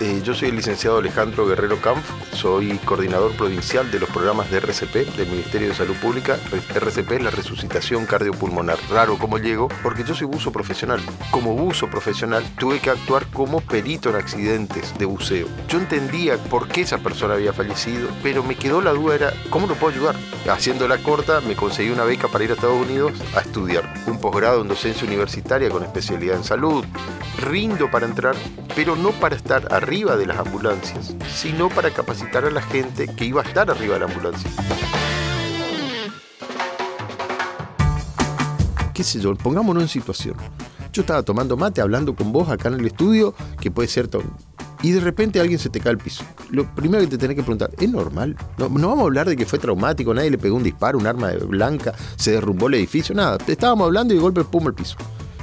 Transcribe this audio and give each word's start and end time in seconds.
Eh, 0.00 0.22
yo 0.22 0.32
soy 0.32 0.50
el 0.50 0.56
licenciado 0.56 0.98
Alejandro 0.98 1.44
Guerrero 1.44 1.80
Camp, 1.80 1.98
soy 2.32 2.78
coordinador 2.84 3.32
provincial 3.32 3.90
de 3.90 3.98
los 3.98 4.08
programas 4.08 4.48
de 4.48 4.58
RCP 4.58 5.16
del 5.16 5.28
Ministerio 5.28 5.70
de 5.70 5.74
Salud 5.74 5.96
Pública. 5.96 6.38
RCP 6.72 7.12
es 7.12 7.22
la 7.24 7.30
resucitación 7.30 8.06
cardiopulmonar. 8.06 8.78
Raro 8.90 9.18
cómo 9.18 9.38
llego, 9.38 9.66
porque 9.82 10.04
yo 10.04 10.14
soy 10.14 10.28
buzo 10.28 10.52
profesional. 10.52 11.00
Como 11.32 11.54
buzo 11.54 11.90
profesional 11.90 12.44
tuve 12.60 12.78
que 12.78 12.90
actuar 12.90 13.26
como 13.32 13.60
perito 13.60 14.10
en 14.10 14.16
accidentes 14.16 14.96
de 14.96 15.04
buceo. 15.04 15.48
Yo 15.66 15.78
entendía 15.78 16.36
por 16.36 16.68
qué 16.68 16.82
esa 16.82 16.98
persona 16.98 17.34
había 17.34 17.52
fallecido, 17.52 18.08
pero 18.22 18.44
me 18.44 18.54
quedó 18.54 18.80
la 18.80 18.92
duda, 18.92 19.16
era 19.16 19.32
¿cómo 19.50 19.66
lo 19.66 19.74
puedo 19.74 19.94
ayudar? 19.94 20.14
Haciendo 20.48 20.86
la 20.86 20.98
corta, 20.98 21.40
me 21.40 21.56
conseguí 21.56 21.90
una 21.90 22.04
beca 22.04 22.28
para 22.28 22.44
ir 22.44 22.50
a 22.50 22.54
Estados 22.54 22.80
Unidos 22.80 23.14
a 23.34 23.40
estudiar 23.40 23.92
un 24.06 24.20
posgrado 24.20 24.62
en 24.62 24.68
docencia 24.68 25.08
universitaria 25.08 25.70
con 25.70 25.82
especialidad 25.82 26.36
en 26.36 26.44
salud. 26.44 26.84
Rindo 27.40 27.90
para 27.90 28.06
entrar, 28.06 28.36
pero 28.78 28.94
no 28.94 29.10
para 29.10 29.34
estar 29.34 29.74
arriba 29.74 30.16
de 30.16 30.24
las 30.24 30.38
ambulancias, 30.38 31.12
sino 31.34 31.68
para 31.68 31.90
capacitar 31.90 32.44
a 32.44 32.50
la 32.52 32.62
gente 32.62 33.08
que 33.08 33.24
iba 33.24 33.42
a 33.42 33.44
estar 33.44 33.68
arriba 33.68 33.94
de 33.94 33.98
la 33.98 34.06
ambulancia. 34.06 34.48
¿Qué 38.94 39.02
sé 39.02 39.18
yo? 39.18 39.34
Pongámonos 39.34 39.82
en 39.82 39.88
situación. 39.88 40.36
Yo 40.92 41.02
estaba 41.02 41.24
tomando 41.24 41.56
mate, 41.56 41.80
hablando 41.80 42.14
con 42.14 42.30
vos 42.30 42.50
acá 42.50 42.68
en 42.68 42.74
el 42.74 42.86
estudio, 42.86 43.34
que 43.60 43.72
puede 43.72 43.88
ser 43.88 44.06
todo 44.06 44.22
y 44.80 44.92
de 44.92 45.00
repente 45.00 45.40
alguien 45.40 45.58
se 45.58 45.70
te 45.70 45.80
cae 45.80 45.90
al 45.90 45.98
piso. 45.98 46.22
Lo 46.50 46.72
primero 46.76 47.02
que 47.02 47.08
te 47.08 47.18
tenés 47.18 47.34
que 47.34 47.42
preguntar, 47.42 47.72
¿es 47.80 47.90
normal? 47.90 48.36
No, 48.58 48.68
no, 48.68 48.88
vamos 48.90 49.00
a 49.00 49.06
hablar 49.06 49.28
de 49.28 49.36
que 49.36 49.44
fue 49.44 49.58
traumático, 49.58 50.14
nadie 50.14 50.30
le 50.30 50.38
pegó 50.38 50.56
un 50.56 50.62
disparo, 50.62 50.98
un 50.98 51.06
arma 51.08 51.32
blanca, 51.48 51.94
se 52.14 52.30
derrumbó 52.30 52.68
el 52.68 52.74
edificio, 52.74 53.12
nada. 53.12 53.38
Estábamos 53.44 53.86
hablando 53.86 54.14
y 54.14 54.18
de 54.18 54.22
golpe 54.22 54.44
pum 54.44 54.68
al 54.68 54.74
piso. 54.74 54.96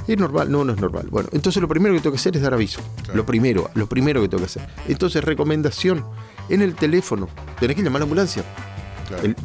¿Es 0.06 0.16
normal? 0.16 0.50
No, 0.50 0.64
no 0.64 0.72
es 0.72 0.80
normal. 0.80 1.08
Bueno, 1.10 1.28
entonces 1.32 1.60
lo 1.60 1.68
primero 1.68 1.94
que 1.94 2.00
tengo 2.00 2.12
que 2.12 2.20
hacer 2.20 2.36
es 2.36 2.42
dar 2.42 2.54
aviso. 2.54 2.80
Lo 3.12 3.26
primero, 3.26 3.70
lo 3.74 3.88
primero 3.88 4.20
que 4.20 4.28
tengo 4.28 4.40
que 4.40 4.46
hacer. 4.46 4.68
Entonces, 4.86 5.24
recomendación, 5.24 6.04
en 6.48 6.62
el 6.62 6.74
teléfono, 6.74 7.28
tenés 7.58 7.76
que 7.76 7.82
llamar 7.82 7.96
a 7.96 8.00
la 8.00 8.04
ambulancia. 8.04 8.44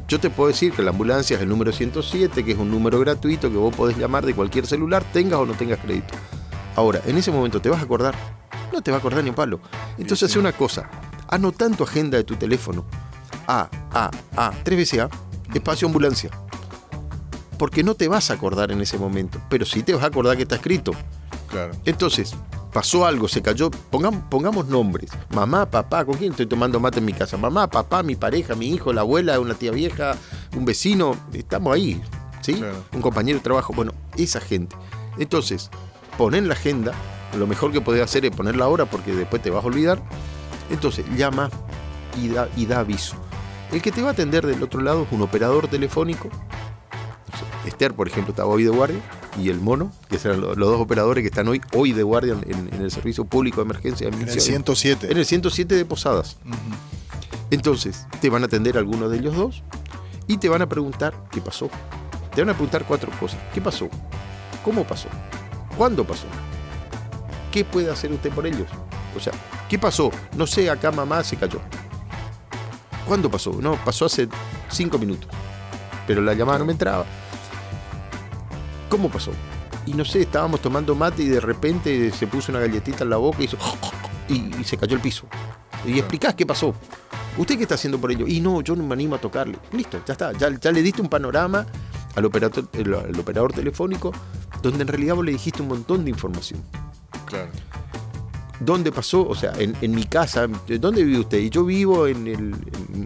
yo 0.08 0.20
te 0.20 0.30
puedo 0.30 0.50
decir 0.50 0.73
que 0.73 0.84
la 0.84 0.92
ambulancia 0.92 1.36
es 1.36 1.42
el 1.42 1.50
número 1.50 1.72
107, 1.72 2.44
que 2.44 2.52
es 2.52 2.58
un 2.58 2.70
número 2.70 3.00
gratuito 3.00 3.50
que 3.50 3.58
vos 3.58 3.76
podés 3.76 3.98
llamar 3.98 4.26
de 4.26 4.36
cualquier 4.36 4.68
celular, 4.68 5.03
tengas 5.12 5.40
o 5.40 5.45
no 5.45 5.53
tengas 5.53 5.80
crédito. 5.80 6.14
Ahora, 6.75 7.02
en 7.06 7.18
ese 7.18 7.31
momento 7.31 7.59
te 7.59 7.70
vas 7.70 7.80
a 7.80 7.84
acordar, 7.84 8.16
no 8.72 8.81
te 8.81 8.92
va 8.92 8.98
a 8.98 9.00
acordar 9.00 9.23
ni 9.23 9.30
un 9.30 9.36
palo. 9.36 9.59
Entonces 9.98 10.30
hace 10.30 10.40
una 10.40 10.53
cosa, 10.53 10.90
anota 11.28 11.66
en 11.66 11.75
tu 11.75 11.84
agenda 11.84 12.18
de 12.18 12.23
tu 12.23 12.36
teléfono 12.36 12.86
A, 13.48 13.70
A, 13.92 14.12
A, 14.38 14.52
tres 14.64 14.78
veces 14.78 15.00
A, 15.00 15.09
espacio 15.53 15.88
ambulancia 15.88 16.30
porque 17.62 17.84
no 17.84 17.94
te 17.94 18.08
vas 18.08 18.31
a 18.31 18.34
acordar 18.34 18.72
en 18.72 18.81
ese 18.81 18.98
momento, 18.98 19.40
pero 19.48 19.67
sí 19.67 19.84
te 19.84 19.94
vas 19.94 20.02
a 20.04 20.08
acordar 20.08 20.36
que 20.36 20.42
está 20.42 20.56
escrito. 20.56 20.94
Claro. 21.48 21.73
Entonces, 21.86 22.34
pasó 22.73 23.06
algo, 23.06 23.28
se 23.28 23.44
cayó, 23.44 23.70
pongamos, 23.70 24.23
pongamos 24.31 24.66
nombres. 24.66 25.12
Mamá, 25.30 25.70
papá, 25.70 26.03
¿con 26.03 26.18
quién 26.18 26.31
estoy 26.31 26.48
tomando 26.48 26.80
mate 26.80 26.98
en 26.98 27.06
mi 27.06 27.14
casa? 27.14 27.38
Mamá, 27.38 27.70
papá, 27.70 28.02
mi 28.02 28.16
pareja, 28.16 28.56
mi 28.56 28.73
hijo, 28.73 28.94
la 28.94 29.02
abuela, 29.02 29.40
una 29.40 29.53
tía 29.53 29.70
vieja, 29.70 30.18
un 30.58 30.66
vecino, 30.66 31.16
estamos 31.34 31.76
ahí, 31.76 32.02
¿sí? 32.42 32.64
Un 32.94 33.02
compañero 33.03 33.38
de 33.38 33.44
trabajo, 33.44 33.73
bueno, 33.75 33.94
esa 34.18 34.42
gente. 34.42 34.75
Entonces, 35.20 35.70
pon 36.18 36.34
en 36.34 36.48
la 36.48 36.56
agenda, 36.56 36.94
lo 37.38 37.46
mejor 37.46 37.72
que 37.72 37.80
podés 37.80 38.02
hacer 38.02 38.25
es 38.25 38.36
poner 38.36 38.56
la 38.56 38.70
hora 38.70 38.86
porque 38.86 39.14
después 39.14 39.40
te 39.40 39.52
vas 39.52 39.64
a 39.64 39.68
olvidar. 39.68 40.02
Entonces, 40.72 41.06
llama 41.16 41.52
y 42.20 42.30
da, 42.30 42.50
y 42.58 42.66
da 42.66 42.80
aviso. 42.80 43.18
El 43.72 43.84
que 43.84 43.92
te 43.92 44.02
va 44.02 44.08
a 44.08 44.12
atender 44.14 44.48
del 44.48 44.64
otro 44.64 44.81
lado 44.81 45.03
es 45.03 45.12
un 45.12 45.22
operador 45.22 45.68
telefónico 45.68 46.31
Esther, 47.66 47.94
por 47.94 48.08
ejemplo, 48.08 48.31
estaba 48.31 48.50
hoy 48.50 48.64
de 48.64 48.70
guardia, 48.70 49.00
y 49.40 49.50
el 49.50 49.59
mono, 49.59 49.92
que 50.09 50.17
serán 50.17 50.42
los, 50.42 50.58
dos 50.58 50.80
operadores 50.80 51.22
que 51.22 51.28
están 51.28 51.48
hoy, 51.48 51.62
hoy 51.73 51.94
de 51.94 52.03
guardia 52.03 52.36
en, 52.45 52.70
el 52.73 52.92
Servicio 52.92 53.26
Público 53.26 53.58
de 53.58 53.64
Emergencia. 53.64 54.08
en 54.08 54.16
el 54.16 54.42
107. 54.42 55.12
En 55.12 55.18
el 55.18 55.26
107 55.26 55.76
de 55.76 55.86
Posadas. 55.86 56.38
Entonces, 57.50 58.08
te 58.20 58.30
van 58.30 58.44
a 58.44 58.45
atender 58.45 58.78
alguno 58.78 59.09
de 59.09 59.18
ellos 59.18 59.36
dos 59.36 59.64
y 60.28 60.38
te 60.38 60.50
van 60.50 60.62
a 60.62 60.70
preguntar 60.70 61.14
qué 61.31 61.41
pasó. 61.41 61.69
Te 62.34 62.41
van 62.41 62.50
a 62.50 62.53
preguntar 62.53 62.86
cuatro 62.88 63.12
cosas. 63.19 63.40
¿Qué 63.53 63.62
pasó? 63.62 63.90
¿Cómo 64.63 64.86
pasó? 64.86 65.09
¿Cuándo 65.78 66.06
pasó? 66.06 66.28
¿Qué 67.52 67.66
puede 67.66 67.91
hacer 67.91 68.12
usted 68.12 68.31
por 68.31 68.47
ellos? 68.47 68.68
O 69.16 69.19
sea, 69.19 69.34
¿qué 69.68 69.78
pasó? 69.78 70.12
No 70.38 70.47
sé, 70.47 70.69
acá 70.69 70.91
mamá 70.91 71.24
se 71.24 71.36
cayó. 71.36 71.59
¿Cuándo 73.06 73.30
pasó? 73.30 73.57
No, 73.59 73.75
pasó 73.84 74.06
hace 74.06 74.30
cinco 74.69 74.97
minutos. 74.97 75.30
Pero 76.07 76.22
la 76.22 76.34
llamada 76.34 76.59
no 76.59 76.66
me 76.66 76.72
entraba. 76.72 77.06
¿Cómo 78.91 79.09
pasó? 79.09 79.31
Y 79.85 79.94
no 79.94 80.03
sé, 80.03 80.24
estábamos 80.24 80.62
tomando 80.62 80.96
mate 80.96 81.24
y 81.24 81.29
de 81.29 81.40
repente 81.40 82.12
se 82.12 82.28
puso 82.28 82.52
una 82.52 82.59
galletita 82.59 83.06
en 83.06 83.09
la 83.09 83.16
boca 83.16 83.38
y, 83.40 83.46
hizo, 83.46 83.57
y, 84.28 84.66
se 84.66 84.75
cayó 84.75 84.96
el 84.96 85.02
piso. 85.02 85.28
Y 85.85 85.97
explicás 85.97 86.35
qué 86.35 86.46
pasó. 86.46 86.75
¿Usted 87.38 87.56
qué 87.56 87.63
está 87.63 87.75
haciendo 87.75 88.01
por 88.01 88.12
ello? 88.12 88.28
Y 88.28 88.41
no, 88.41 88.59
yo 88.59 88.75
no 88.75 88.84
me 88.84 88.94
animo 88.94 89.16
a 89.16 89.18
tocarle. 89.22 89.57
Listo, 89.72 90.01
ya 90.06 90.12
está. 90.12 90.34
Ya, 90.34 90.50
le 90.50 90.81
diste 90.81 91.01
un 91.01 91.07
panorama 91.07 91.66
al 92.16 92.25
operador, 92.25 92.68
operador 93.18 93.53
telefónico 93.53 94.12
donde 94.62 94.81
en 94.81 94.90
realidad 94.90 95.16
vos 95.16 95.24
le 95.24 95.31
dijiste 95.31 95.62
un 95.62 95.69
montón 95.69 96.03
de 96.03 96.09
información. 96.09 96.62
Claro. 97.25 97.50
¿Dónde 98.59 98.91
pasó? 98.91 99.25
O 99.25 99.35
sea, 99.35 99.53
en, 99.57 99.96
mi 99.96 100.03
casa, 100.03 100.47
¿dónde 100.80 101.06
vive 101.06 101.19
usted? 101.19 101.38
Y 101.38 101.50
yo 101.50 101.63
vivo 101.63 102.07
en 102.07 102.28
el, 102.28 102.56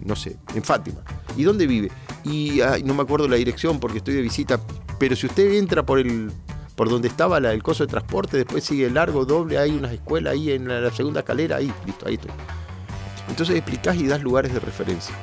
no 0.04 0.16
sé, 0.16 0.36
en 0.52 0.64
Fátima. 0.64 0.98
¿Y 1.36 1.44
dónde 1.44 1.68
vive? 1.68 1.92
Y 2.24 2.60
no 2.84 2.92
me 2.92 3.04
acuerdo 3.04 3.28
la 3.28 3.36
dirección 3.36 3.78
porque 3.78 3.98
estoy 3.98 4.14
de 4.14 4.22
visita, 4.22 4.60
pero 4.98 5.16
si 5.16 5.26
usted 5.26 5.52
entra 5.54 5.84
por 5.84 5.98
el 5.98 6.32
por 6.76 6.90
donde 6.90 7.08
estaba 7.08 7.38
el 7.38 7.62
coso 7.62 7.84
de 7.84 7.90
transporte, 7.90 8.36
después 8.36 8.62
sigue 8.62 8.90
largo, 8.90 9.24
doble, 9.24 9.56
hay 9.58 9.70
unas 9.70 9.92
escuelas 9.92 10.34
ahí 10.34 10.52
en 10.52 10.68
la, 10.68 10.90
segunda 10.90 11.20
escalera, 11.20 11.56
ahí, 11.56 11.72
listo, 11.86 12.06
ahí 12.06 12.14
estoy. 12.14 12.30
Entonces 13.30 13.56
explicás 13.56 13.96
y 13.96 14.06
das 14.06 14.22
lugares 14.22 14.52
de 14.52 14.60
referencia. 14.60 15.14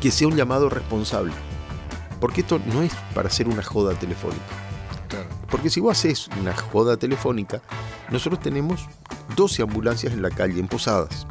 Que 0.00 0.10
sea 0.10 0.26
un 0.26 0.36
llamado 0.36 0.68
responsable. 0.68 1.32
Porque 2.20 2.40
esto 2.40 2.60
no 2.66 2.82
es 2.82 2.92
para 3.14 3.28
hacer 3.28 3.46
una 3.46 3.62
joda 3.62 3.94
telefónica. 3.94 4.44
Porque 5.48 5.70
si 5.70 5.80
vos 5.80 5.96
haces 5.96 6.28
una 6.40 6.54
joda 6.54 6.96
telefónica, 6.96 7.62
nosotros 8.10 8.40
tenemos 8.40 8.86
12 9.36 9.62
ambulancias 9.62 10.12
en 10.12 10.22
la 10.22 10.30
calle, 10.30 10.58
en 10.58 10.66
Posadas. 10.68 11.26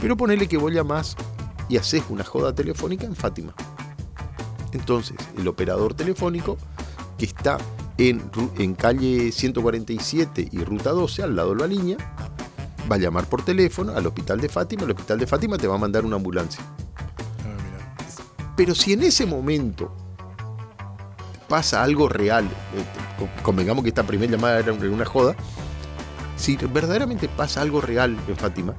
Pero 0.00 0.16
ponele 0.16 0.48
que 0.48 0.58
vos 0.58 0.72
llamás 0.72 1.16
y 1.68 1.76
haces 1.76 2.02
una 2.08 2.24
joda 2.24 2.52
telefónica 2.52 3.06
en 3.06 3.14
Fátima. 3.14 3.54
Entonces, 4.76 5.16
el 5.38 5.48
operador 5.48 5.94
telefónico 5.94 6.58
que 7.18 7.24
está 7.24 7.56
en, 7.96 8.30
en 8.58 8.74
calle 8.74 9.32
147 9.32 10.48
y 10.52 10.64
ruta 10.64 10.90
12, 10.90 11.22
al 11.22 11.34
lado 11.34 11.54
de 11.54 11.60
la 11.62 11.66
línea, 11.66 11.96
va 12.90 12.96
a 12.96 12.98
llamar 12.98 13.26
por 13.26 13.42
teléfono 13.42 13.96
al 13.96 14.06
hospital 14.06 14.38
de 14.38 14.50
Fátima, 14.50 14.84
el 14.84 14.90
hospital 14.90 15.18
de 15.18 15.26
Fátima 15.26 15.56
te 15.56 15.66
va 15.66 15.76
a 15.76 15.78
mandar 15.78 16.04
una 16.04 16.16
ambulancia. 16.16 16.62
Ah, 16.98 18.52
Pero 18.54 18.74
si 18.74 18.92
en 18.92 19.02
ese 19.02 19.24
momento 19.24 19.90
pasa 21.48 21.82
algo 21.82 22.08
real, 22.08 22.44
eh, 22.44 23.28
convengamos 23.42 23.82
que 23.82 23.88
esta 23.88 24.02
primera 24.02 24.30
llamada 24.30 24.58
era 24.58 24.72
una 24.72 25.06
joda, 25.06 25.34
si 26.36 26.56
verdaderamente 26.56 27.28
pasa 27.28 27.62
algo 27.62 27.80
real 27.80 28.14
en 28.28 28.36
Fátima, 28.36 28.74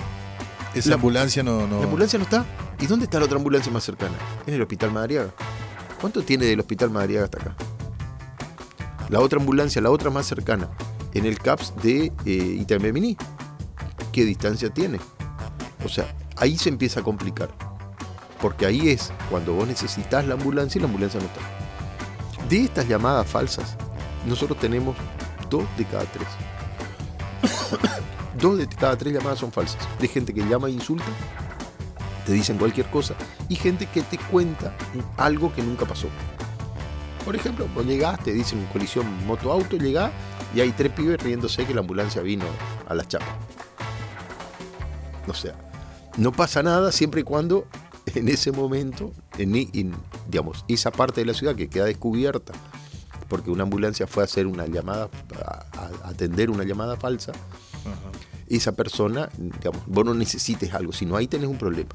esa 0.76 0.94
ambulancia 0.94 1.42
no, 1.42 1.66
no, 1.66 1.80
La 1.80 1.86
ambulancia 1.86 2.20
no 2.20 2.24
está. 2.24 2.46
¿Y 2.80 2.86
dónde 2.86 3.06
está 3.06 3.18
la 3.18 3.26
otra 3.26 3.38
ambulancia 3.38 3.72
más 3.72 3.84
cercana? 3.84 4.14
En 4.46 4.54
el 4.54 4.62
Hospital 4.62 4.92
Madariaga. 4.92 5.32
¿Cuánto 6.00 6.22
tiene 6.24 6.46
del 6.46 6.60
Hospital 6.60 6.92
Madariaga 6.92 7.26
hasta 7.26 7.42
acá? 7.42 7.56
La 9.10 9.20
otra 9.20 9.40
ambulancia, 9.40 9.82
la 9.82 9.90
otra 9.90 10.10
más 10.10 10.28
cercana, 10.28 10.70
en 11.14 11.26
el 11.26 11.40
CAPS 11.40 11.74
de 11.82 12.12
eh. 12.26 13.18
¿Qué 14.12 14.26
distancia 14.26 14.70
tiene? 14.70 15.00
O 15.84 15.90
sea, 15.90 16.14
ahí 16.36 16.58
se 16.58 16.70
empieza 16.70 17.00
a 17.00 17.04
complicar. 17.04 17.50
Porque 18.42 18.66
ahí 18.66 18.90
es 18.90 19.12
cuando 19.30 19.54
vos 19.54 19.68
necesitas 19.68 20.26
la 20.28 20.36
ambulancia 20.36 20.78
y 20.78 20.82
la 20.82 20.88
ambulancia 20.88 21.20
no 21.20 21.26
está. 21.26 21.42
De 22.48 22.64
estas 22.64 22.88
llamadas 22.88 23.28
falsas, 23.28 23.76
nosotros 24.28 24.60
tenemos 24.60 24.96
dos 25.50 25.66
de 25.78 25.86
cada 25.86 26.06
tres. 26.06 26.28
dos 28.40 28.58
de 28.58 28.68
cada 28.68 28.96
tres 28.96 29.14
llamadas 29.14 29.40
son 29.40 29.52
falsas. 29.52 29.80
De 30.00 30.08
gente 30.08 30.34
que 30.34 30.42
llama 30.42 30.68
e 30.68 30.72
insulta 30.72 31.06
te 32.28 32.34
dicen 32.34 32.58
cualquier 32.58 32.88
cosa, 32.88 33.16
y 33.48 33.56
gente 33.56 33.86
que 33.86 34.02
te 34.02 34.18
cuenta 34.18 34.76
algo 35.16 35.54
que 35.56 35.64
nunca 35.64 35.86
pasó. 35.86 36.10
Por 37.24 37.38
ejemplo, 37.38 37.70
vos 37.74 37.86
llegás, 37.86 38.22
te 38.22 38.34
dicen 38.34 38.68
colisión 38.72 39.06
moto-auto, 39.26 39.78
llegás 39.78 40.12
y 40.54 40.60
hay 40.60 40.72
tres 40.74 40.92
pibes 40.92 41.24
riéndose 41.24 41.66
que 41.66 41.74
la 41.74 41.80
ambulancia 41.80 42.22
vino 42.22 42.44
a 42.86 42.94
las 42.94 43.08
chapas. 43.08 43.30
O 45.26 45.34
sea, 45.34 45.56
no 46.18 46.34
pasa 46.34 46.62
nada 46.62 46.92
siempre 46.92 47.22
y 47.22 47.24
cuando 47.24 47.66
en 48.14 48.28
ese 48.28 48.52
momento, 48.52 49.14
en, 49.38 49.96
digamos, 50.28 50.66
esa 50.68 50.92
parte 50.92 51.22
de 51.22 51.28
la 51.28 51.34
ciudad 51.34 51.56
que 51.56 51.70
queda 51.70 51.86
descubierta, 51.86 52.52
porque 53.30 53.52
una 53.52 53.64
ambulancia 53.64 54.06
fue 54.06 54.24
a 54.24 54.26
hacer 54.26 54.48
una 54.48 54.68
llamada, 54.68 55.10
a, 55.46 56.10
atender 56.10 56.50
una 56.50 56.66
llamada 56.66 56.98
falsa, 56.98 57.32
esa 58.50 58.74
persona, 58.74 59.30
digamos, 59.38 59.82
vos 59.86 60.06
no 60.06 60.14
necesites 60.14 60.74
algo, 60.74 60.94
sino 60.94 61.16
ahí 61.16 61.28
tenés 61.28 61.50
un 61.50 61.58
problema. 61.58 61.90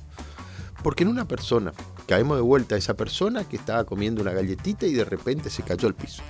Porque 0.82 1.04
en 1.04 1.10
una 1.10 1.26
persona, 1.26 1.72
caemos 2.06 2.36
de 2.36 2.42
vuelta 2.42 2.74
a 2.74 2.78
esa 2.78 2.94
persona 2.94 3.44
que 3.44 3.56
estaba 3.56 3.84
comiendo 3.84 4.20
una 4.20 4.32
galletita 4.32 4.86
y 4.86 4.92
de 4.92 5.04
repente 5.04 5.48
se 5.48 5.62
cayó 5.62 5.86
al 5.86 5.94
piso. 5.94 6.22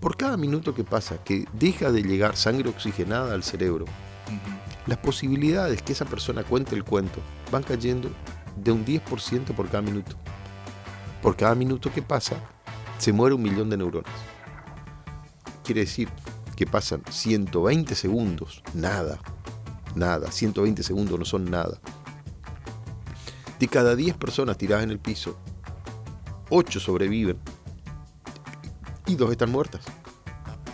Por 0.00 0.16
cada 0.16 0.36
minuto 0.36 0.74
que 0.74 0.82
pasa 0.82 1.22
que 1.22 1.46
deja 1.52 1.92
de 1.92 2.02
llegar 2.02 2.36
sangre 2.36 2.70
oxigenada 2.70 3.34
al 3.34 3.42
cerebro, 3.42 3.84
las 4.86 4.98
posibilidades 4.98 5.82
que 5.82 5.92
esa 5.92 6.04
persona 6.04 6.42
cuente 6.42 6.74
el 6.74 6.84
cuento 6.84 7.20
van 7.52 7.62
cayendo 7.62 8.10
de 8.56 8.72
un 8.72 8.84
10% 8.84 9.54
por 9.54 9.68
cada 9.68 9.82
minuto. 9.82 10.16
Por 11.22 11.36
cada 11.36 11.54
minuto 11.54 11.92
que 11.92 12.02
pasa, 12.02 12.36
se 12.98 13.12
muere 13.12 13.34
un 13.34 13.42
millón 13.42 13.70
de 13.70 13.76
neuronas. 13.76 14.12
Quiere 15.62 15.82
decir 15.82 16.08
que 16.56 16.66
pasan 16.66 17.02
120 17.08 17.94
segundos, 17.94 18.62
nada, 18.74 19.18
nada, 19.94 20.30
120 20.30 20.82
segundos 20.82 21.18
no 21.18 21.24
son 21.24 21.50
nada. 21.50 21.80
De 23.58 23.68
cada 23.68 23.94
10 23.94 24.16
personas 24.16 24.56
tiradas 24.56 24.84
en 24.84 24.90
el 24.90 24.98
piso, 24.98 25.36
8 26.50 26.80
sobreviven 26.80 27.38
y 29.06 29.14
2 29.14 29.30
están 29.30 29.50
muertas. 29.50 29.82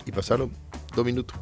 Y 0.05 0.11
pasaron 0.11 0.51
2 0.95 1.05
minutos. 1.05 1.37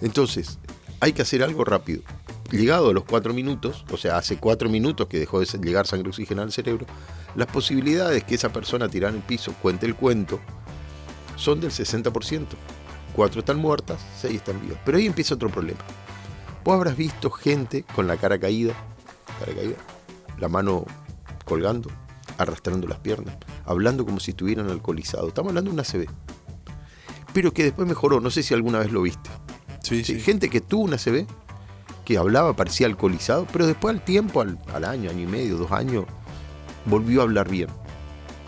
Entonces, 0.00 0.58
hay 1.00 1.12
que 1.12 1.22
hacer 1.22 1.42
algo 1.42 1.64
rápido. 1.64 2.02
Llegado 2.50 2.90
a 2.90 2.92
los 2.92 3.04
4 3.04 3.32
minutos, 3.32 3.84
o 3.90 3.96
sea, 3.96 4.18
hace 4.18 4.36
4 4.36 4.68
minutos 4.68 5.06
que 5.06 5.18
dejó 5.18 5.40
de 5.40 5.46
llegar 5.46 5.86
sangre 5.86 6.10
oxigenada 6.10 6.46
al 6.46 6.52
cerebro, 6.52 6.86
las 7.34 7.46
posibilidades 7.46 8.24
que 8.24 8.34
esa 8.34 8.52
persona 8.52 8.88
tirada 8.88 9.10
en 9.10 9.20
el 9.20 9.22
piso 9.22 9.54
cuente 9.62 9.86
el 9.86 9.94
cuento 9.94 10.38
son 11.36 11.60
del 11.60 11.70
60%. 11.70 12.46
4 13.14 13.40
están 13.40 13.58
muertas, 13.58 14.00
6 14.20 14.34
están 14.34 14.60
vivas. 14.60 14.78
Pero 14.84 14.98
ahí 14.98 15.06
empieza 15.06 15.34
otro 15.34 15.48
problema. 15.50 15.80
Vos 16.64 16.74
habrás 16.74 16.96
visto 16.96 17.30
gente 17.30 17.84
con 17.94 18.06
la 18.06 18.16
cara 18.16 18.38
caída, 18.38 18.74
cara 19.40 19.52
caída, 19.52 19.76
la 20.38 20.48
mano 20.48 20.84
colgando, 21.44 21.90
arrastrando 22.38 22.86
las 22.86 23.00
piernas, 23.00 23.34
hablando 23.64 24.04
como 24.04 24.20
si 24.20 24.30
estuvieran 24.30 24.70
alcoholizados. 24.70 25.28
Estamos 25.28 25.50
hablando 25.50 25.70
de 25.70 25.74
una 25.74 25.82
CB. 25.82 26.06
Pero 27.34 27.52
que 27.52 27.64
después 27.64 27.88
mejoró, 27.88 28.20
no 28.20 28.30
sé 28.30 28.42
si 28.42 28.54
alguna 28.54 28.78
vez 28.78 28.92
lo 28.92 29.02
viste. 29.02 29.30
Sí, 29.82 30.04
sí. 30.04 30.20
Gente 30.20 30.50
que 30.50 30.60
tuvo 30.60 30.84
una 30.84 30.98
CB, 30.98 31.26
que 32.04 32.16
hablaba, 32.16 32.54
parecía 32.54 32.86
alcoholizado, 32.86 33.46
pero 33.52 33.66
después 33.66 33.94
al 33.94 34.04
tiempo, 34.04 34.40
al, 34.40 34.58
al 34.72 34.84
año, 34.84 35.10
año 35.10 35.22
y 35.22 35.26
medio, 35.26 35.56
dos 35.56 35.72
años, 35.72 36.04
volvió 36.84 37.20
a 37.20 37.24
hablar 37.24 37.48
bien. 37.48 37.68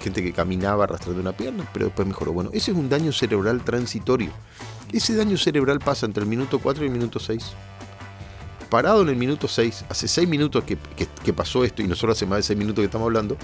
Gente 0.01 0.23
que 0.23 0.33
caminaba 0.33 0.85
arrastrando 0.85 1.21
una 1.21 1.33
pierna, 1.33 1.69
pero 1.73 1.87
después 1.87 2.07
mejoró. 2.07 2.33
Bueno, 2.33 2.51
ese 2.53 2.71
es 2.71 2.77
un 2.77 2.89
daño 2.89 3.11
cerebral 3.11 3.65
transitorio. 3.65 4.31
Ese 4.93 5.17
daño 5.17 5.37
cerebral 5.37 5.81
pasa 5.81 6.07
entre 6.07 6.23
el 6.23 6.29
minuto 6.29 6.61
4 6.61 6.85
y 6.85 6.87
el 6.87 6.93
minuto 6.93 7.19
6. 7.19 7.53
Parado 8.75 9.03
en 9.03 9.09
el 9.09 9.15
minuto 9.15 9.47
6, 9.47 9.85
hace 9.89 10.09
6 10.09 10.29
minutos 10.29 10.65
que, 10.65 10.77
que- 10.97 11.07
que 11.07 11.33
pasó 11.33 11.63
esto 11.63 11.81
y 11.81 11.87
nosotros 11.87 12.19
hace 12.19 12.27
más 12.27 12.39
de 12.39 12.43
6 12.43 12.59
minutos 12.59 12.83
que 12.83 12.87
estamos 12.87 13.07
hablando, 13.07 13.37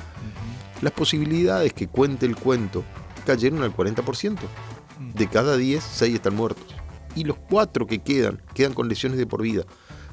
las 0.83 0.93
posibilidades 0.93 1.73
que 1.73 1.87
cuente 1.87 2.27
el 2.27 2.35
cuento 2.35 2.83
cayeron 3.25 3.63
al 3.63 3.73
40%. 3.73 4.41
De 5.15 5.29
cada 5.29 5.57
10, 5.57 5.85
6 5.85 6.17
están 6.17 6.35
muertos. 6.35 6.75
Y 7.15 7.23
los 7.23 7.37
4 7.49 7.87
que 7.87 8.01
quedan, 8.01 8.43
quedan 8.55 8.75
con 8.75 8.89
lesiones 8.89 9.19
de 9.19 9.27
por 9.29 9.41
vida. 9.43 9.63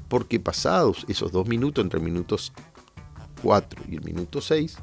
Porque 0.07 0.39
pasados 0.39 1.03
esos 1.07 1.31
2 1.31 1.47
minutos, 1.47 1.83
entre 1.83 1.97
el 1.99 2.05
minuto 2.05 2.35
4 3.41 3.85
y 3.89 3.95
el 3.95 4.03
minuto 4.03 4.39
6, 4.39 4.77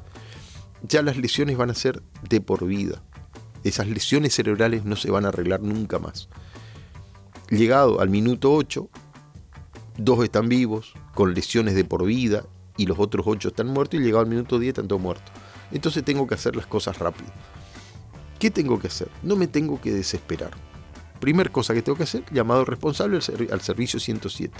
ya 0.81 1.01
las 1.01 1.15
lesiones 1.15 1.55
van 1.55 1.69
a 1.69 1.75
ser 1.75 2.03
de 2.27 2.41
por 2.41 2.65
vida. 2.65 3.01
Esas 3.63 3.87
lesiones 3.87 4.35
cerebrales 4.35 4.83
no 4.83 4.97
se 4.97 5.09
van 5.09 5.23
a 5.23 5.29
arreglar 5.29 5.61
nunca 5.61 5.97
más. 5.97 6.27
Llegado 7.49 8.01
al 8.01 8.09
minuto 8.09 8.51
8, 8.53 8.89
dos 9.97 10.23
están 10.23 10.49
vivos, 10.49 10.93
con 11.13 11.33
lesiones 11.33 11.75
de 11.75 11.85
por 11.85 12.05
vida, 12.05 12.43
y 12.77 12.85
los 12.85 12.99
otros 12.99 13.25
8 13.27 13.49
están 13.49 13.67
muertos, 13.67 13.99
y 13.99 14.03
llegado 14.03 14.21
al 14.23 14.29
minuto 14.29 14.59
10 14.59 14.69
están 14.73 14.87
todos 14.87 15.01
muertos. 15.01 15.31
Entonces 15.71 16.03
tengo 16.03 16.27
que 16.27 16.35
hacer 16.35 16.55
las 16.55 16.67
cosas 16.67 16.99
rápido. 16.99 17.31
¿Qué 18.39 18.51
tengo 18.51 18.79
que 18.79 18.87
hacer? 18.87 19.09
No 19.23 19.35
me 19.35 19.47
tengo 19.47 19.79
que 19.79 19.93
desesperar. 19.93 20.51
Primer 21.19 21.51
cosa 21.51 21.73
que 21.73 21.81
tengo 21.81 21.97
que 21.97 22.03
hacer, 22.03 22.23
llamado 22.31 22.65
responsable 22.65 23.15
al, 23.15 23.21
servi- 23.21 23.51
al 23.51 23.61
servicio 23.61 23.99
107. 23.99 24.53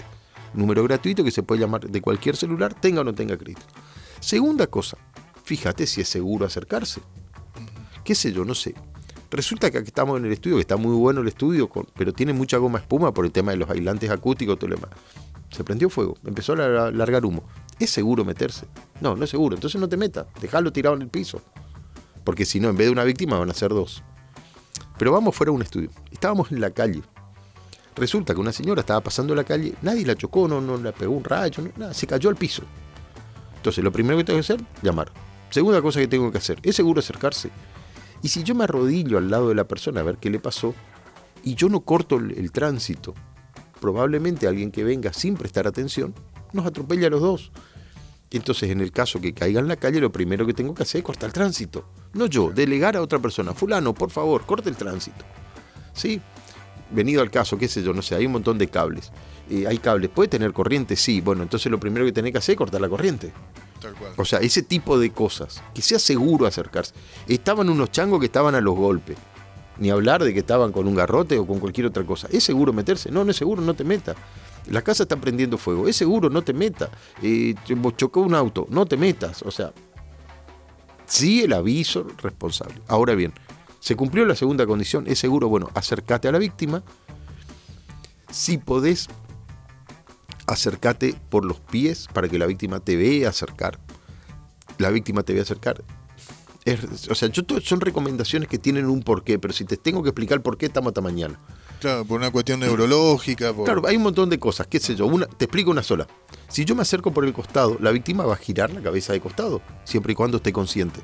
Número 0.54 0.82
gratuito 0.82 1.22
que 1.22 1.30
se 1.30 1.42
puede 1.42 1.60
llamar 1.60 1.86
de 1.88 2.00
cualquier 2.00 2.36
celular, 2.36 2.72
tenga 2.72 3.02
o 3.02 3.04
no 3.04 3.14
tenga 3.14 3.36
crédito. 3.36 3.60
Segunda 4.20 4.66
cosa, 4.66 4.96
fíjate 5.44 5.86
si 5.86 6.00
es 6.00 6.08
seguro 6.08 6.46
acercarse. 6.46 7.02
¿Qué 8.02 8.14
sé 8.14 8.32
yo? 8.32 8.44
No 8.44 8.54
sé. 8.54 8.74
Resulta 9.30 9.70
que 9.70 9.78
aquí 9.78 9.88
estamos 9.88 10.18
en 10.18 10.24
el 10.24 10.32
estudio, 10.32 10.56
que 10.56 10.62
está 10.62 10.76
muy 10.76 10.94
bueno 10.96 11.20
el 11.20 11.28
estudio, 11.28 11.68
pero 11.96 12.12
tiene 12.14 12.32
mucha 12.32 12.56
goma 12.56 12.78
espuma 12.78 13.12
por 13.12 13.26
el 13.26 13.32
tema 13.32 13.50
de 13.50 13.58
los 13.58 13.68
aislantes 13.68 14.08
acústicos, 14.10 14.58
todo 14.58 14.70
lo 14.70 14.76
demás. 14.76 14.90
Se 15.50 15.64
prendió 15.64 15.88
fuego, 15.88 16.16
empezó 16.24 16.52
a 16.52 16.56
lar- 16.56 16.92
largar 16.92 17.24
humo. 17.24 17.42
¿Es 17.78 17.90
seguro 17.90 18.24
meterse? 18.24 18.66
No, 19.00 19.14
no 19.16 19.24
es 19.24 19.30
seguro. 19.30 19.54
Entonces 19.54 19.80
no 19.80 19.88
te 19.88 19.96
metas, 19.96 20.26
dejalo 20.40 20.72
tirado 20.72 20.96
en 20.96 21.02
el 21.02 21.08
piso. 21.08 21.40
Porque 22.24 22.44
si 22.44 22.58
no, 22.60 22.68
en 22.68 22.76
vez 22.76 22.86
de 22.88 22.92
una 22.92 23.04
víctima 23.04 23.38
van 23.38 23.50
a 23.50 23.54
ser 23.54 23.70
dos. 23.70 24.02
Pero 24.98 25.12
vamos 25.12 25.36
fuera 25.36 25.50
de 25.50 25.56
un 25.56 25.62
estudio. 25.62 25.90
Estábamos 26.10 26.50
en 26.50 26.60
la 26.60 26.70
calle. 26.70 27.02
Resulta 27.94 28.34
que 28.34 28.40
una 28.40 28.52
señora 28.52 28.80
estaba 28.80 29.00
pasando 29.00 29.34
la 29.34 29.44
calle, 29.44 29.74
nadie 29.82 30.04
la 30.04 30.16
chocó, 30.16 30.48
no, 30.48 30.60
no 30.60 30.76
la 30.76 30.92
pegó 30.92 31.14
un 31.14 31.24
rayo, 31.24 31.62
no- 31.62 31.70
nada, 31.76 31.94
se 31.94 32.06
cayó 32.06 32.28
al 32.28 32.36
piso. 32.36 32.62
Entonces, 33.56 33.82
lo 33.82 33.90
primero 33.92 34.16
que 34.18 34.24
tengo 34.24 34.36
que 34.38 34.40
hacer, 34.40 34.60
llamar. 34.82 35.10
Segunda 35.50 35.80
cosa 35.80 36.00
que 36.00 36.08
tengo 36.08 36.30
que 36.30 36.38
hacer, 36.38 36.58
es 36.62 36.76
seguro 36.76 37.00
acercarse. 37.00 37.50
Y 38.22 38.28
si 38.28 38.42
yo 38.42 38.54
me 38.54 38.64
arrodillo 38.64 39.18
al 39.18 39.30
lado 39.30 39.48
de 39.48 39.54
la 39.54 39.64
persona 39.64 40.00
a 40.00 40.04
ver 40.04 40.18
qué 40.18 40.28
le 40.30 40.38
pasó, 40.40 40.74
y 41.42 41.54
yo 41.54 41.68
no 41.68 41.80
corto 41.80 42.16
el 42.16 42.50
tránsito, 42.52 43.14
probablemente 43.80 44.46
alguien 44.46 44.70
que 44.70 44.84
venga 44.84 45.12
sin 45.12 45.36
prestar 45.36 45.66
atención 45.66 46.14
nos 46.52 46.66
atropella 46.66 47.06
a 47.06 47.10
los 47.10 47.20
dos. 47.20 47.52
Entonces, 48.30 48.70
en 48.70 48.80
el 48.80 48.90
caso 48.90 49.20
que 49.20 49.32
caiga 49.32 49.60
en 49.60 49.68
la 49.68 49.76
calle, 49.76 50.00
lo 50.00 50.10
primero 50.10 50.46
que 50.46 50.54
tengo 50.54 50.74
que 50.74 50.82
hacer 50.82 50.98
es 51.00 51.04
cortar 51.04 51.28
el 51.28 51.32
tránsito. 51.32 51.84
No 52.14 52.26
yo, 52.26 52.50
delegar 52.50 52.96
a 52.96 53.02
otra 53.02 53.18
persona. 53.18 53.54
Fulano, 53.54 53.94
por 53.94 54.10
favor, 54.10 54.44
corte 54.44 54.68
el 54.68 54.76
tránsito. 54.76 55.24
¿Sí? 55.92 56.20
Venido 56.90 57.22
al 57.22 57.30
caso, 57.30 57.56
qué 57.56 57.68
sé 57.68 57.82
yo, 57.82 57.92
no 57.92 58.02
sé, 58.02 58.14
hay 58.14 58.26
un 58.26 58.32
montón 58.32 58.58
de 58.58 58.68
cables. 58.68 59.12
Eh, 59.48 59.66
hay 59.66 59.78
cables, 59.78 60.10
¿puede 60.10 60.28
tener 60.28 60.52
corriente? 60.52 60.96
Sí. 60.96 61.20
Bueno, 61.20 61.42
entonces 61.42 61.70
lo 61.70 61.78
primero 61.78 62.04
que 62.04 62.12
tenés 62.12 62.32
que 62.32 62.38
hacer 62.38 62.54
es 62.54 62.58
cortar 62.58 62.80
la 62.80 62.88
corriente. 62.88 63.32
Tal 63.80 63.94
cual. 63.94 64.12
O 64.16 64.24
sea, 64.24 64.40
ese 64.40 64.62
tipo 64.62 64.98
de 64.98 65.10
cosas. 65.10 65.62
Que 65.72 65.82
sea 65.82 65.98
seguro 65.98 66.46
acercarse. 66.46 66.94
Estaban 67.28 67.68
unos 67.68 67.92
changos 67.92 68.18
que 68.18 68.26
estaban 68.26 68.54
a 68.54 68.60
los 68.60 68.74
golpes. 68.74 69.16
Ni 69.78 69.90
hablar 69.90 70.24
de 70.24 70.32
que 70.32 70.40
estaban 70.40 70.72
con 70.72 70.88
un 70.88 70.94
garrote 70.94 71.38
o 71.38 71.46
con 71.46 71.58
cualquier 71.58 71.86
otra 71.86 72.04
cosa. 72.04 72.28
¿Es 72.30 72.44
seguro 72.44 72.72
meterse? 72.72 73.10
No, 73.10 73.24
no 73.24 73.30
es 73.30 73.36
seguro, 73.36 73.62
no 73.62 73.74
te 73.74 73.84
metas. 73.84 74.16
La 74.70 74.82
casa 74.82 75.04
está 75.04 75.16
prendiendo 75.16 75.58
fuego. 75.58 75.86
Es 75.86 75.96
seguro, 75.96 76.30
no 76.30 76.42
te 76.42 76.52
metas. 76.52 76.90
Eh, 77.22 77.54
chocó 77.96 78.20
un 78.20 78.34
auto, 78.34 78.66
no 78.70 78.86
te 78.86 78.96
metas. 78.96 79.42
O 79.42 79.50
sea, 79.50 79.72
sí 81.06 81.42
el 81.42 81.52
aviso 81.52 82.06
responsable. 82.22 82.80
Ahora 82.88 83.14
bien, 83.14 83.32
se 83.80 83.96
cumplió 83.96 84.24
la 84.24 84.34
segunda 84.34 84.66
condición. 84.66 85.04
Es 85.06 85.18
seguro, 85.18 85.48
bueno, 85.48 85.70
acércate 85.74 86.28
a 86.28 86.32
la 86.32 86.38
víctima. 86.38 86.82
Si 88.30 88.58
podés, 88.58 89.08
acércate 90.46 91.14
por 91.30 91.44
los 91.44 91.60
pies 91.60 92.08
para 92.12 92.28
que 92.28 92.38
la 92.38 92.46
víctima 92.46 92.80
te 92.80 92.96
vea 92.96 93.28
acercar. 93.28 93.78
La 94.78 94.90
víctima 94.90 95.22
te 95.22 95.32
vea 95.32 95.42
acercar. 95.42 95.84
Es- 96.66 97.08
o 97.08 97.14
sea, 97.14 97.28
yo 97.28 97.42
to- 97.44 97.60
son 97.62 97.80
recomendaciones 97.80 98.48
que 98.48 98.58
tienen 98.58 98.86
un 98.86 99.02
porqué, 99.02 99.38
pero 99.38 99.54
si 99.54 99.64
te 99.64 99.76
tengo 99.78 100.02
que 100.02 100.10
explicar 100.10 100.42
por 100.42 100.58
qué, 100.58 100.66
estamos 100.66 100.88
hasta 100.90 101.00
mañana. 101.00 101.38
Claro, 101.80 102.04
por 102.04 102.18
una 102.18 102.30
cuestión 102.30 102.60
neurológica. 102.60 103.52
Por... 103.54 103.64
Claro, 103.64 103.82
hay 103.86 103.96
un 103.96 104.02
montón 104.02 104.28
de 104.30 104.38
cosas, 104.38 104.66
qué 104.66 104.80
sé 104.80 104.94
yo, 104.96 105.06
una, 105.06 105.26
te 105.26 105.44
explico 105.46 105.70
una 105.70 105.82
sola. 105.82 106.06
Si 106.48 106.64
yo 106.64 106.74
me 106.74 106.82
acerco 106.82 107.12
por 107.12 107.24
el 107.24 107.32
costado, 107.32 107.76
la 107.80 107.90
víctima 107.92 108.24
va 108.26 108.34
a 108.34 108.38
girar 108.38 108.70
la 108.72 108.82
cabeza 108.82 109.12
de 109.12 109.20
costado, 109.20 109.62
siempre 109.84 110.12
y 110.12 110.16
cuando 110.16 110.38
esté 110.38 110.52
consciente. 110.52 111.00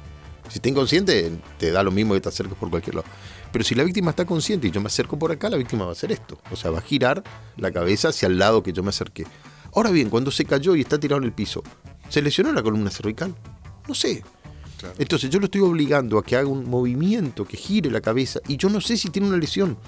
Si 0.49 0.59
está 0.59 0.69
inconsciente, 0.69 1.31
te 1.59 1.71
da 1.71 1.83
lo 1.83 1.91
mismo 1.93 2.13
que 2.15 2.21
te 2.21 2.29
acerques 2.29 2.57
por 2.59 2.69
cualquier 2.69 2.97
lado. 2.97 3.07
Pero 3.53 3.65
si 3.65 3.75
la 3.75 3.85
víctima 3.85 4.11
está 4.11 4.27
consciente 4.27 4.67
y 4.67 4.71
yo 4.71 4.81
me 4.81 4.89
acerco 4.89 5.19
por 5.19 5.31
acá, 5.33 5.49
la 5.49 5.57
víctima 5.57 5.85
va 5.85 5.91
a 5.91 5.93
hacer 5.93 6.11
esto. 6.13 6.39
O 6.51 6.57
sea, 6.57 6.71
va 6.71 6.79
a 6.81 6.83
girar 6.83 7.23
la 7.57 7.71
cabeza 7.71 8.09
hacia 8.09 8.27
el 8.27 8.39
lado 8.39 8.63
que 8.63 8.73
yo 8.73 8.83
me 8.83 8.89
acerqué. 8.91 9.25
Ahora 9.75 9.91
bien, 9.91 10.11
cuando 10.11 10.31
se 10.31 10.45
cayó 10.45 10.75
y 10.75 10.81
está 10.81 10.99
tirado 10.99 11.21
en 11.21 11.25
el 11.27 11.33
piso, 11.33 11.63
¿se 12.09 12.21
lesionó 12.21 12.53
la 12.53 12.63
columna 12.63 12.91
cervical? 12.91 13.35
No 13.89 13.95
sé. 13.95 14.23
Claro. 14.83 14.97
Entonces 14.99 15.31
yo 15.31 15.39
lo 15.39 15.45
estoy 15.45 15.61
obligando 15.61 16.19
a 16.19 16.25
que 16.25 16.37
haga 16.37 16.49
un 16.49 16.69
movimiento, 16.69 17.45
que 17.47 17.57
gire 17.57 17.89
la 17.89 18.01
cabeza, 18.01 18.41
y 18.49 18.57
yo 18.57 18.69
no 18.69 18.81
sé 18.81 18.97
si 18.97 19.11
tiene 19.11 19.29
una 19.29 19.37
lesión. 19.37 19.79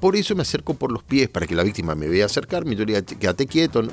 Por 0.00 0.16
eso 0.16 0.34
me 0.34 0.42
acerco 0.42 0.74
por 0.74 0.90
los 0.90 1.04
pies, 1.04 1.28
para 1.28 1.46
que 1.46 1.54
la 1.54 1.62
víctima 1.62 1.94
me 1.94 2.08
vea 2.08 2.26
acercarme, 2.26 2.72
y 2.72 2.76
yo 2.76 2.84
le 2.84 3.00
diga, 3.00 3.02
quédate 3.02 3.46
quieto. 3.46 3.82
¿no? 3.82 3.92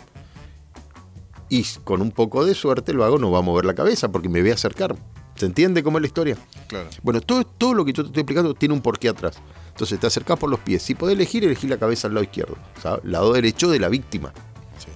Y 1.50 1.64
con 1.84 2.02
un 2.02 2.10
poco 2.10 2.44
de 2.46 2.56
suerte 2.56 2.94
lo 2.94 3.04
hago, 3.04 3.20
no 3.20 3.30
va 3.30 3.40
a 3.40 3.42
mover 3.44 3.66
la 3.66 3.76
cabeza, 3.76 4.12
porque 4.12 4.28
me 4.28 4.42
ve 4.42 4.52
acercar. 4.52 4.96
¿Se 5.36 5.46
entiende 5.46 5.84
cómo 5.84 6.00
es 6.00 6.02
la 6.02 6.08
historia? 6.08 6.38
Claro. 6.68 6.90
Bueno, 7.04 7.22
todo, 7.22 7.44
todo 7.44 7.76
lo 7.76 7.86
que 7.86 7.94
yo 7.94 8.02
te 8.02 8.08
estoy 8.08 8.22
explicando 8.22 8.56
tiene 8.56 8.74
un 8.74 8.82
porqué 8.82 9.10
atrás. 9.10 9.38
Entonces 9.70 10.00
te 10.00 10.08
acercás 10.08 10.40
por 10.40 10.50
los 10.50 10.60
pies. 10.60 10.82
Si 10.82 10.96
podés 10.96 11.16
elegir, 11.16 11.44
elegí 11.44 11.68
la 11.68 11.78
cabeza 11.78 12.08
al 12.08 12.16
lado 12.16 12.24
izquierdo. 12.24 12.58
Sea, 12.82 13.00
lado 13.04 13.34
derecho 13.34 13.70
de 13.70 13.80
la 13.80 13.90
víctima. 13.90 14.34
Sí. 14.80 14.88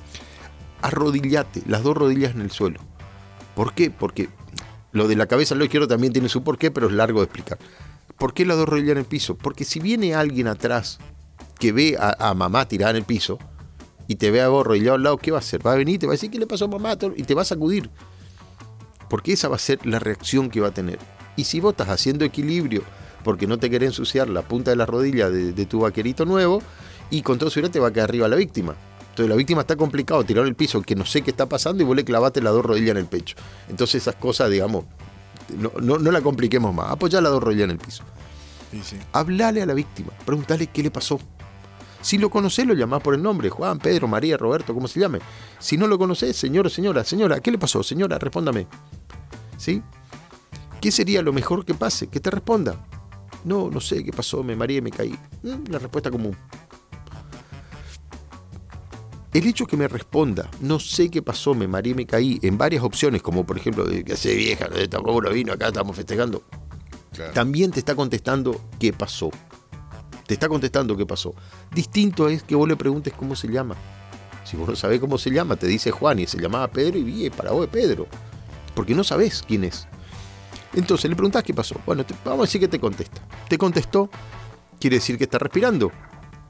Arrodillate, 0.82 1.62
las 1.68 1.84
dos 1.84 1.96
rodillas 1.96 2.34
en 2.34 2.42
el 2.42 2.52
suelo. 2.52 2.80
¿Por 3.56 3.74
qué? 3.74 3.90
Porque 3.90 4.30
lo 4.92 5.08
de 5.08 5.16
la 5.16 5.28
cabeza 5.28 5.54
al 5.54 5.60
lado 5.60 5.66
izquierdo 5.66 5.88
también 5.88 6.14
tiene 6.14 6.30
su 6.30 6.44
porqué, 6.44 6.72
pero 6.72 6.88
es 6.88 6.94
largo 6.94 7.20
de 7.20 7.26
explicar. 7.26 7.58
¿Por 8.18 8.34
qué 8.34 8.46
las 8.46 8.58
dos 8.58 8.68
rodillas 8.68 8.92
en 8.92 8.98
el 9.00 9.06
piso? 9.06 9.36
Porque 9.36 9.64
si 9.64 9.80
viene 9.80 10.16
alguien 10.16 10.48
atrás 10.48 11.00
que 11.60 11.72
ve 11.72 11.98
a, 12.00 12.34
mamá 12.34 12.68
tirada 12.68 12.92
en 12.92 12.98
el 12.98 13.04
piso 13.04 13.38
y 14.08 14.16
te 14.16 14.32
ve 14.32 14.42
a 14.42 14.48
vos 14.48 14.66
arrodillado 14.66 14.96
al 14.96 15.04
lado, 15.04 15.18
¿qué 15.18 15.32
va 15.32 15.38
a 15.38 15.40
hacer? 15.40 15.66
Va 15.66 15.74
a 15.74 15.76
venir 15.76 16.00
te 16.00 16.08
va 16.08 16.14
a 16.14 16.16
decir, 16.16 16.32
¿qué 16.32 16.40
le 16.40 16.48
pasó 16.48 16.66
a 16.66 16.68
mamá? 16.68 16.98
Y 17.16 17.24
te 17.24 17.36
va 17.36 17.44
a 17.44 17.46
sacudir. 17.46 17.90
Porque 19.10 19.34
esa 19.34 19.48
va 19.48 19.56
a 19.56 19.60
ser 19.60 19.86
la 19.86 20.00
reacción 20.00 20.50
que 20.50 20.62
va 20.62 20.70
a 20.70 20.74
tener. 20.74 21.00
Y 21.36 21.44
si 21.44 21.60
vos 21.60 21.74
estás 21.74 21.90
haciendo 21.90 22.26
equilibrio 22.26 22.84
porque 23.28 23.46
no 23.46 23.60
te 23.60 23.70
querés 23.70 23.90
ensuciar 23.90 24.30
la 24.30 24.42
punta 24.42 24.72
de 24.72 24.78
la 24.78 24.86
rodilla 24.86 25.30
de, 25.30 25.66
tu 25.66 25.82
vaquerito 25.82 26.24
nuevo, 26.24 26.62
y 27.10 27.24
con 27.24 27.38
todo 27.38 27.50
seguridad 27.50 27.74
te 27.74 27.80
va 27.82 27.90
a 27.90 27.92
quedar 27.92 28.10
arriba 28.10 28.30
la 28.30 28.38
víctima. 28.38 28.76
Entonces 29.18 29.32
la 29.32 29.36
víctima 29.36 29.62
está 29.62 29.76
complicado, 29.76 30.24
tirado 30.24 30.46
en 30.46 30.50
el 30.50 30.56
piso, 30.56 30.80
que 30.84 30.94
no 30.94 31.04
sé 31.04 31.24
qué 31.24 31.32
está 31.32 31.50
pasando 31.50 31.82
y 31.82 31.86
vos 31.88 31.96
le 31.96 32.06
clavaste 32.06 32.40
las 32.40 32.54
dos 32.54 32.64
rodillas 32.64 32.92
en 32.92 32.98
el 32.98 33.08
pecho. 33.08 33.36
Entonces 33.68 34.04
esas 34.04 34.14
cosas, 34.14 34.52
digamos, 34.52 34.86
no, 35.58 35.72
no, 35.82 35.98
no 35.98 36.12
la 36.12 36.22
compliquemos 36.22 36.72
más. 36.72 36.92
Apoyá 36.92 37.20
las 37.20 37.32
dos 37.32 37.42
rodillas 37.42 37.64
en 37.64 37.72
el 37.72 37.78
piso. 37.80 38.04
Sí, 38.70 38.80
sí. 38.84 38.98
Hablale 39.14 39.64
a 39.64 39.66
la 39.66 39.74
víctima, 39.74 40.12
preguntale 40.24 40.68
qué 40.68 40.84
le 40.84 40.92
pasó. 40.92 41.20
Si 42.00 42.20
lo 42.20 42.30
conocés, 42.30 42.68
lo 42.68 42.76
llamás 42.76 43.02
por 43.02 43.16
el 43.16 43.24
nombre, 43.24 43.50
Juan, 43.50 43.80
Pedro, 43.80 44.08
María, 44.08 44.38
Roberto, 44.38 44.72
como 44.76 44.88
se 44.88 45.00
llame. 45.00 45.18
Si 45.58 45.80
no 45.80 45.88
lo 45.88 45.98
conocés, 45.98 46.38
señor 46.38 46.68
o 46.68 46.70
señora, 46.70 47.04
señora, 47.04 47.40
¿qué 47.40 47.50
le 47.50 47.58
pasó? 47.58 47.82
Señora, 47.82 48.20
respóndame. 48.20 48.68
¿Sí? 49.58 49.82
¿Qué 50.80 50.92
sería 50.92 51.24
lo 51.24 51.34
mejor 51.34 51.66
que 51.66 51.74
pase? 51.74 52.06
Que 52.06 52.20
te 52.20 52.30
responda. 52.30 52.86
No, 53.46 53.72
no 53.72 53.82
sé 53.82 54.04
qué 54.04 54.12
pasó, 54.12 54.44
me 54.44 54.56
mareé, 54.56 54.80
me 54.80 54.92
caí. 54.92 55.18
Mm, 55.42 55.72
La 55.72 55.80
respuesta 55.80 56.12
común. 56.12 56.38
El 59.34 59.46
hecho 59.46 59.66
que 59.66 59.78
me 59.78 59.88
responda, 59.88 60.50
no 60.62 60.80
sé 60.80 61.10
qué 61.10 61.22
pasó, 61.22 61.54
me 61.54 61.68
mareé, 61.68 61.94
me 61.94 62.06
caí, 62.06 62.40
en 62.42 62.58
varias 62.58 62.84
opciones, 62.84 63.22
como 63.22 63.46
por 63.46 63.58
ejemplo, 63.58 63.86
que 63.86 64.14
hace 64.14 64.34
vieja, 64.36 64.68
¿no? 64.68 64.76
tampoco 64.90 65.22
no 65.22 65.30
vino 65.32 65.54
acá, 65.54 65.68
estamos 65.68 65.96
festejando, 65.96 66.44
Claro. 67.14 67.34
también 67.34 67.72
te 67.72 67.80
está 67.80 67.94
contestando 67.96 68.62
qué 68.80 68.94
pasó. 68.94 69.30
Te 70.26 70.34
está 70.34 70.48
contestando 70.50 70.96
qué 70.98 71.06
pasó. 71.06 71.34
Distinto 71.74 72.28
es 72.30 72.44
que 72.44 72.56
vos 72.56 72.68
le 72.68 72.76
preguntes 72.76 73.14
cómo 73.14 73.36
se 73.36 73.48
llama. 73.48 73.76
Si 74.44 74.56
vos 74.58 74.68
no 74.70 74.76
sabés 74.76 75.00
cómo 75.00 75.18
se 75.18 75.30
llama, 75.32 75.56
te 75.56 75.68
dice 75.68 75.92
Juan 75.92 76.20
y 76.20 76.28
se 76.28 76.38
llamaba 76.40 76.68
Pedro 76.70 76.98
y 76.98 77.04
vi, 77.04 77.30
para 77.30 77.52
vos 77.52 77.66
es 77.66 77.70
Pedro. 77.72 78.08
Porque 78.76 78.94
no 78.94 79.04
sabés 79.04 79.44
quién 79.48 79.64
es. 79.64 79.88
Entonces 80.74 81.10
le 81.10 81.16
preguntás 81.16 81.44
qué 81.44 81.54
pasó. 81.54 81.76
Bueno, 81.86 82.06
te- 82.06 82.14
vamos 82.26 82.42
a 82.42 82.46
decir 82.48 82.62
que 82.62 82.68
te 82.68 82.80
contesta. 82.80 83.22
Te 83.48 83.58
contestó, 83.58 84.10
quiere 84.80 84.98
decir 84.98 85.18
que 85.18 85.24
está 85.24 85.38
respirando. 85.40 85.92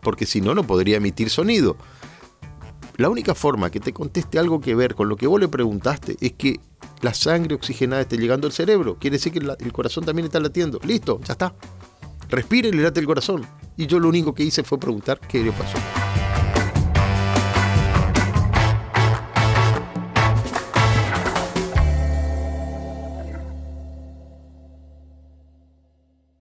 Porque 0.02 0.26
si 0.26 0.42
no, 0.42 0.54
no 0.56 0.64
podría 0.66 0.98
emitir 0.98 1.30
sonido. 1.30 1.78
La 2.98 3.10
única 3.10 3.36
forma 3.36 3.70
que 3.70 3.80
te 3.80 3.94
conteste 3.94 4.40
algo 4.40 4.60
que 4.60 4.74
ver 4.74 4.96
con 4.96 5.08
lo 5.08 5.16
que 5.18 5.28
vos 5.28 5.40
le 5.40 5.48
preguntaste 5.48 6.18
es 6.20 6.34
que 6.34 6.60
la 7.02 7.14
sangre 7.14 7.54
oxigenada 7.54 8.02
esté 8.02 8.18
llegando 8.18 8.48
al 8.48 8.54
cerebro. 8.54 8.98
Quiere 9.00 9.18
decir 9.18 9.32
que 9.32 9.40
el 9.40 9.72
corazón 9.72 10.04
también 10.04 10.26
está 10.26 10.40
latiendo. 10.40 10.80
Listo, 10.84 11.20
ya 11.24 11.34
está. 11.34 11.54
Respire 12.28 12.70
y 12.70 12.72
le 12.72 12.82
late 12.82 13.00
el 13.00 13.06
corazón. 13.06 13.46
Y 13.78 13.86
yo 13.86 14.00
lo 14.00 14.10
único 14.10 14.34
que 14.34 14.44
hice 14.44 14.64
fue 14.64 14.80
preguntar 14.80 15.20
qué 15.20 15.44
le 15.44 15.52
pasó. 15.52 15.78